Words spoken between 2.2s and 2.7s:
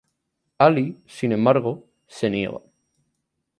niega.